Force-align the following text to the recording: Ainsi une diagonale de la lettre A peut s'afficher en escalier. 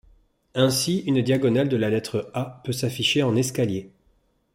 Ainsi 0.55 1.03
une 1.05 1.21
diagonale 1.21 1.69
de 1.69 1.77
la 1.77 1.91
lettre 1.91 2.31
A 2.33 2.59
peut 2.65 2.71
s'afficher 2.71 3.21
en 3.21 3.35
escalier. 3.35 3.91